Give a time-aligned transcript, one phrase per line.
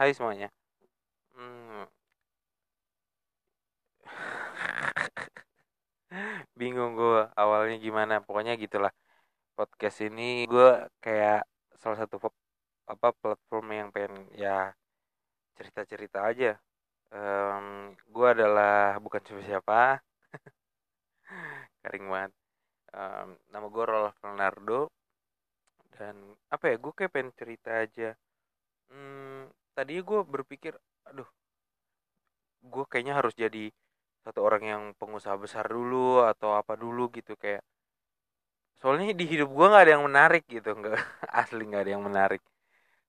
[0.00, 0.48] Hai semuanya.
[1.36, 1.84] Hmm.
[6.58, 8.24] Bingung gue awalnya gimana.
[8.24, 8.88] Pokoknya gitulah.
[9.52, 11.44] Podcast ini gue kayak
[11.76, 12.16] salah satu
[12.88, 14.72] apa platform yang pengen ya
[15.60, 16.56] cerita-cerita aja.
[17.12, 20.00] Um, gue adalah bukan siapa-siapa.
[21.84, 22.32] Garing banget.
[22.96, 24.88] Um, nama gue Rolf Leonardo.
[25.92, 26.16] Dan
[26.48, 28.16] apa ya, gue kayak pengen cerita aja.
[28.88, 29.44] Hmm,
[29.76, 30.72] tadi gue berpikir
[31.08, 31.28] aduh
[32.60, 33.72] gue kayaknya harus jadi
[34.20, 37.64] satu orang yang pengusaha besar dulu atau apa dulu gitu kayak
[38.80, 40.96] soalnya di hidup gue nggak ada yang menarik gitu nggak
[41.40, 42.42] asli nggak ada yang menarik.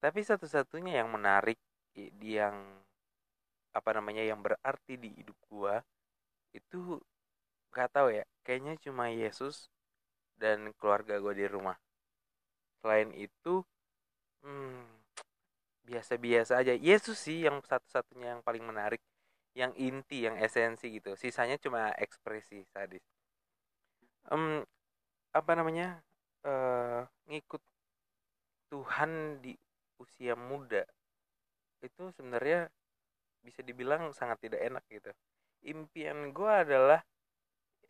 [0.00, 1.56] Tapi satu-satunya yang menarik
[1.94, 2.84] di yang
[3.72, 5.74] apa namanya yang berarti di hidup gue
[6.54, 7.00] itu
[7.72, 9.72] nggak tahu ya kayaknya cuma Yesus
[10.36, 11.76] dan keluarga gue di rumah.
[12.80, 13.64] Selain itu
[14.44, 15.03] hmm,
[16.04, 16.76] biasa-biasa aja.
[16.76, 19.00] Yesus sih yang satu-satunya yang paling menarik
[19.56, 21.16] yang inti yang esensi gitu.
[21.16, 23.00] Sisanya cuma ekspresi sadis.
[24.28, 24.60] Um,
[25.32, 26.04] apa namanya?
[26.44, 27.64] Uh, ngikut
[28.68, 29.56] Tuhan di
[29.96, 30.84] usia muda
[31.80, 32.68] itu sebenarnya
[33.40, 35.08] bisa dibilang sangat tidak enak gitu.
[35.64, 37.00] Impian gue adalah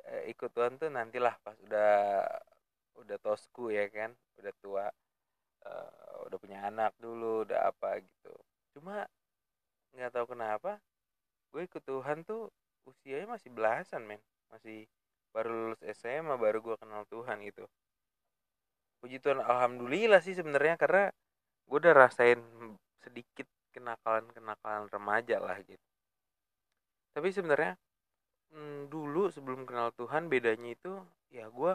[0.06, 2.22] uh, ikut Tuhan tuh nantilah pas udah
[2.94, 4.86] udah tosku ya kan udah tua.
[5.66, 8.34] Uh, udah punya anak dulu udah apa gitu.
[8.77, 9.06] Cuma
[9.94, 10.83] nggak tahu kenapa
[11.55, 12.50] gue ikut Tuhan tuh
[12.89, 14.20] usianya masih belasan men.
[14.50, 14.89] Masih
[15.34, 17.64] baru lulus SMA baru gue kenal Tuhan gitu.
[19.03, 21.11] Puji Tuhan alhamdulillah sih sebenarnya karena
[21.69, 22.41] gue udah rasain
[23.03, 23.44] sedikit
[23.75, 25.83] kenakalan kenakalan remaja lah gitu.
[27.14, 27.75] Tapi sebenarnya
[28.55, 31.75] hmm, dulu sebelum kenal Tuhan bedanya itu ya gue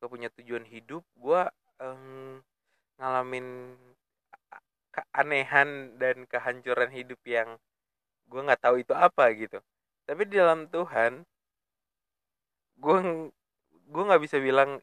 [0.00, 1.02] gak punya tujuan hidup.
[1.18, 1.42] Gue
[3.00, 3.74] ngalamin
[4.92, 7.56] keanehan dan kehancuran hidup yang
[8.28, 9.58] gue nggak tahu itu apa gitu.
[10.04, 11.24] Tapi di dalam Tuhan
[12.80, 12.98] gue
[13.90, 14.78] gue nggak bisa bilang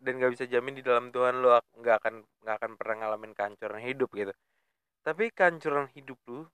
[0.00, 2.14] dan nggak bisa jamin di dalam Tuhan lo nggak akan
[2.44, 4.32] nggak akan pernah ngalamin kehancuran hidup gitu.
[5.04, 6.46] Tapi kehancuran hidup lu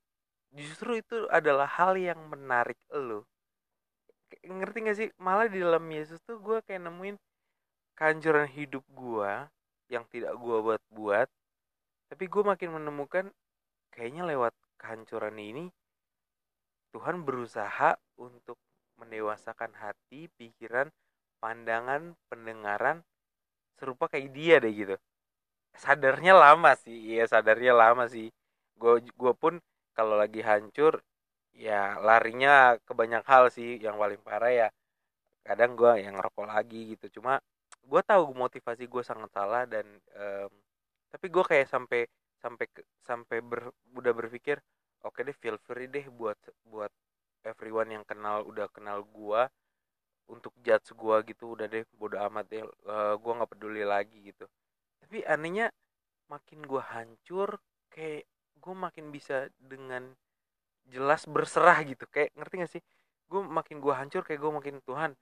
[0.56, 3.28] justru itu adalah hal yang menarik lo
[4.46, 5.08] ngerti gak sih?
[5.22, 7.16] Malah di dalam Yesus tuh gue kayak nemuin
[7.98, 9.32] kehancuran hidup gue
[9.92, 11.28] yang tidak gue buat-buat
[12.10, 13.26] tapi gue makin menemukan
[13.90, 15.64] kayaknya lewat kehancuran ini
[16.94, 18.56] Tuhan berusaha untuk
[18.96, 20.88] mendewasakan hati, pikiran,
[21.44, 23.04] pandangan, pendengaran
[23.76, 24.96] serupa kayak dia deh gitu.
[25.76, 28.32] Sadarnya lama sih, iya sadarnya lama sih.
[28.80, 29.60] Gue gue pun
[29.92, 31.04] kalau lagi hancur
[31.52, 33.76] ya larinya ke banyak hal sih.
[33.76, 34.68] Yang paling parah ya
[35.44, 37.20] kadang gue yang ngerokok lagi gitu.
[37.20, 37.36] Cuma
[37.86, 39.86] gue tahu motivasi gue sangat salah dan
[40.18, 40.50] um,
[41.14, 42.10] tapi gue kayak sampai
[42.42, 42.66] sampai
[43.06, 44.58] sampai ber, udah berpikir
[45.06, 46.36] oke okay deh feel free deh buat
[46.66, 46.90] buat
[47.46, 49.42] everyone yang kenal udah kenal gue
[50.26, 54.50] untuk judge gue gitu udah deh bodo amat deh uh, gue nggak peduli lagi gitu.
[54.98, 55.70] Tapi anehnya
[56.26, 57.62] makin gue hancur
[57.94, 58.26] kayak
[58.58, 60.10] gue makin bisa dengan
[60.90, 62.10] jelas berserah gitu.
[62.10, 62.82] Kayak ngerti gak sih?
[63.30, 65.14] Gue makin gue hancur kayak gue makin Tuhan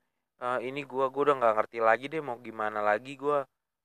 [0.42, 3.38] uh, ini gue gue udah nggak ngerti lagi deh mau gimana lagi gue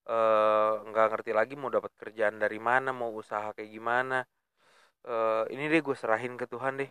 [0.09, 4.25] uh, nggak ngerti lagi mau dapat kerjaan dari mana mau usaha kayak gimana.
[5.05, 6.89] Uh, ini deh gue serahin ke Tuhan deh.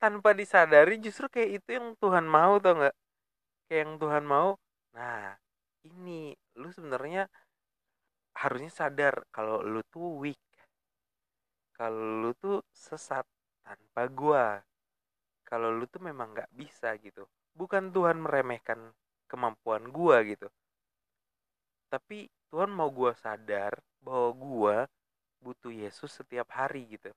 [0.00, 2.96] Tanpa disadari justru kayak itu yang Tuhan mau tau nggak?
[3.68, 4.50] Kayak yang Tuhan mau.
[4.96, 5.36] Nah
[5.86, 7.28] ini lu sebenarnya
[8.40, 10.40] harusnya sadar kalau lu tuh weak.
[11.76, 13.24] Kalau lu tuh sesat
[13.64, 14.46] tanpa gua.
[15.44, 18.78] Kalau lu tuh memang nggak bisa gitu bukan Tuhan meremehkan
[19.30, 20.48] kemampuan gua gitu.
[21.90, 24.76] Tapi Tuhan mau gua sadar bahwa gua
[25.42, 27.10] butuh Yesus setiap hari gitu.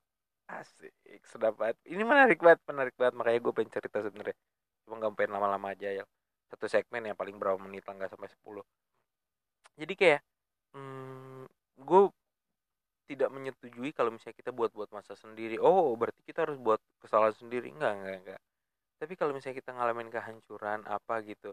[0.50, 0.94] Asik
[1.24, 1.78] sedap banget.
[1.88, 3.14] Ini menarik banget menarik banget.
[3.16, 4.38] Makanya gue pengen cerita sebenarnya.
[4.84, 6.04] Cuma gak pengen lama-lama aja ya.
[6.52, 8.64] Satu segmen yang paling berapa menit lah nggak sampai 10
[9.74, 10.22] jadi kayak
[10.78, 11.50] hmm,
[11.82, 12.02] gue
[13.10, 15.57] tidak menyetujui kalau misalnya kita buat-buat masa sendiri.
[15.60, 17.74] Oh berarti kita harus buat kesalahan sendiri?
[17.74, 18.42] Enggak enggak enggak
[19.04, 21.52] tapi kalau misalnya kita ngalamin kehancuran apa gitu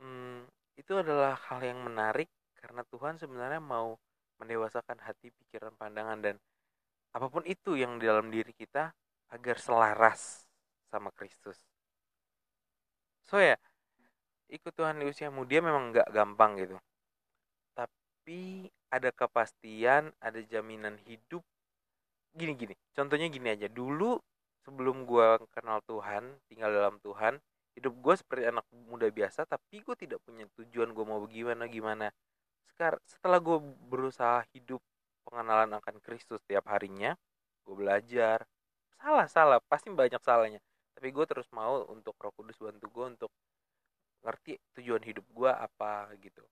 [0.00, 0.48] hmm,
[0.80, 4.00] itu adalah hal yang menarik karena Tuhan sebenarnya mau
[4.40, 6.34] mendewasakan hati pikiran pandangan dan
[7.12, 8.88] apa pun itu yang di dalam diri kita
[9.28, 10.48] agar selaras
[10.88, 11.60] sama Kristus.
[13.28, 13.60] So ya
[14.48, 16.76] ikut Tuhan di usia muda memang nggak gampang gitu.
[17.76, 21.44] Tapi ada kepastian ada jaminan hidup.
[22.32, 23.68] Gini gini contohnya gini aja.
[23.68, 24.16] Dulu
[24.64, 25.26] sebelum gue
[25.56, 27.40] kenal Tuhan tinggal dalam Tuhan
[27.78, 32.12] hidup gue seperti anak muda biasa tapi gue tidak punya tujuan gue mau gimana gimana.
[32.68, 33.58] Sekarang setelah gue
[33.88, 34.82] berusaha hidup
[35.24, 37.14] pengenalan akan Kristus tiap harinya
[37.64, 38.44] gue belajar.
[39.00, 40.60] Salah salah pasti banyak salahnya.
[40.92, 43.32] Tapi gue terus mau untuk Roh Kudus bantu gue untuk
[44.20, 46.44] ngerti tujuan hidup gue apa gitu.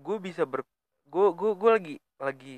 [0.00, 0.64] Gue bisa ber
[1.10, 2.56] gue gue gue lagi lagi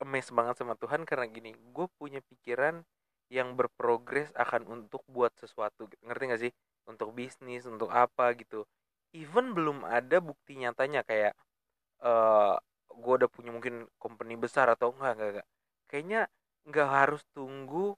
[0.00, 2.84] emes banget sama Tuhan karena gini gue punya pikiran
[3.30, 6.52] yang berprogres akan untuk buat sesuatu ngerti gak sih?
[6.90, 8.66] Untuk bisnis untuk apa gitu.
[9.14, 11.32] Even belum ada bukti nyatanya kayak
[12.04, 12.56] uh, eh,
[12.90, 15.48] gue udah punya mungkin company besar atau enggak enggak, enggak.
[15.90, 16.20] kayaknya
[16.66, 17.94] nggak harus tunggu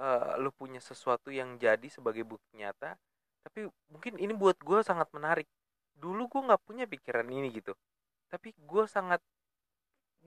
[0.00, 2.96] uh, lu punya sesuatu yang jadi sebagai bukti nyata
[3.44, 5.48] tapi mungkin ini buat gue sangat menarik.
[5.96, 7.74] Dulu gue nggak punya pikiran ini gitu
[8.32, 9.20] tapi gue sangat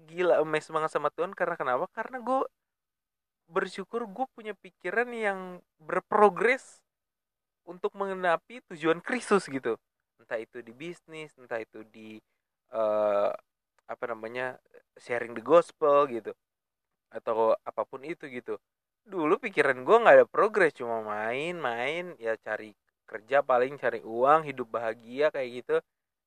[0.05, 1.33] gila emes banget sama Tuhan.
[1.33, 1.89] Karena kenapa?
[1.89, 2.39] Karena gue
[3.55, 5.39] bersyukur gue punya pikiran yang
[5.79, 6.83] berprogres
[7.63, 9.79] untuk mengenapi tujuan Kristus gitu.
[10.19, 12.19] Entah itu di bisnis entah itu di
[12.75, 13.31] uh,
[13.87, 14.59] apa namanya
[14.99, 16.35] sharing the gospel gitu
[17.15, 18.59] atau apa pun itu gitu.
[19.07, 22.75] Dulu pikiran gue nggak ada progres cuma main-main ya cari
[23.07, 25.75] kerja paling cari uang hidup bahagia kayak gitu.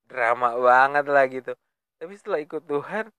[0.08, 1.52] Drama banget lah gitu.
[2.00, 3.12] Tapi setelah ikut Tuhan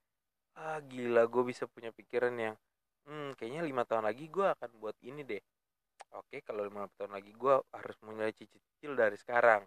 [0.58, 2.56] ah gila gue bisa punya pikiran yang
[3.08, 5.44] hmm kayaknya lima tahun lagi gue akan buat ini deh.
[6.18, 9.64] Oke kalau lima tahun lagi gue harus mulai cicil-cicil dari sekarang.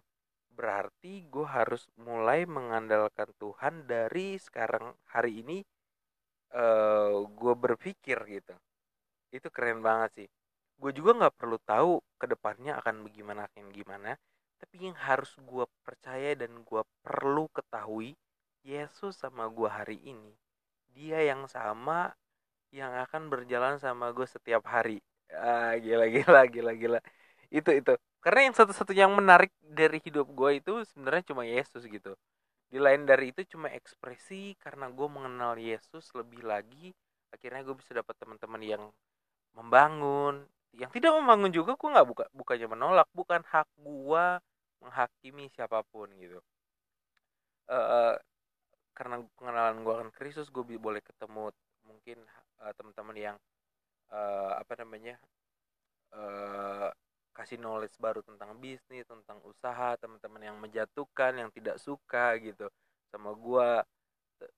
[0.53, 5.57] Berarti gue harus mulai mengandalkan Tuhan dari sekarang hari ini
[6.53, 8.53] uh, gue berpikir gitu.
[9.33, 10.29] Itu keren banget sih.
[10.77, 11.91] Gue juga nggak perlu tahu
[12.21, 14.11] ke depannya akan bagaimana akan gimana.
[14.61, 18.15] Tapi yang harus gue percaya dan gue perlu ketahui
[18.63, 20.31] Yesus sama gue hari ini.
[20.93, 22.13] Dia yang sama
[22.73, 24.97] yang akan berjalan sama gue setiap hari.
[25.29, 26.99] Ah gila gila gila gila.
[27.53, 27.93] Itu itu.
[28.17, 32.17] Karena yang satu-satu yang menarik dari hidup gue itu sebenarnya cuma Yesus gitu.
[32.73, 36.89] Di lain dari itu cuma ekspresi karena gue mengenal Yesus lebih lagi
[37.29, 38.83] akhirnya gue bisa dapat teman-teman yang
[39.53, 40.49] membangun.
[40.73, 43.07] Yang tidak membangun juga gue nggak buka bukannya menolak.
[43.13, 44.25] Bukan hak gue
[44.81, 46.41] menghakimi siapa pun gitu.
[47.69, 48.17] Uh,
[48.97, 51.53] karena pengenalan gue akan Kristus gue boleh ketemu
[52.03, 52.19] mungkin
[52.59, 53.37] uh, teman-teman yang
[54.11, 55.15] uh, apa namanya
[56.11, 56.91] uh,
[57.31, 62.67] kasih knowledge baru tentang bisnis tentang usaha teman-teman yang menjatuhkan yang tidak suka gitu
[63.07, 63.87] sama gue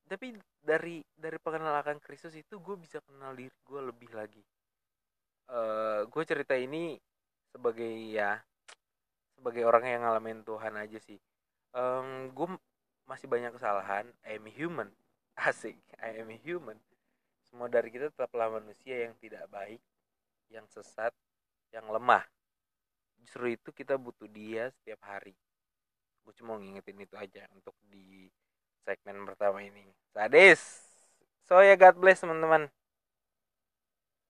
[0.10, 4.42] tapi dari dari pengenalan Kristus itu gue bisa kenal diri gue lebih lagi.
[5.46, 6.98] Uh, gue cerita ini
[7.54, 8.42] sebagai ya
[9.38, 11.22] sebagai orang yang ngalamin Tuhan aja sih.
[11.78, 12.58] Um, gue
[13.06, 14.10] masih banyak kesalahan.
[14.26, 14.90] I am human.
[15.38, 15.78] Asik.
[16.02, 16.82] I am human
[17.56, 19.80] semua dari kita tetaplah manusia yang tidak baik
[20.52, 21.16] yang sesat
[21.72, 22.28] yang lemah.
[23.24, 25.32] Justru itu kita butuh dia setiap hari.
[26.28, 28.28] Gue cuma ngingetin itu aja untuk di
[28.84, 29.88] segmen pertama ini.
[30.12, 30.84] Sadis!
[31.48, 32.68] So ya God bless teman-teman